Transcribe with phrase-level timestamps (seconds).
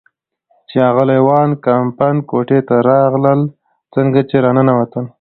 [0.69, 3.41] چې اغلې وان کمپن کوټې ته راغلل،
[3.93, 5.05] څنګه چې را ننوتل.